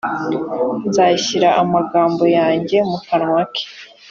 [0.87, 3.63] nzashyira amagambo yanjye mu kanwa ke,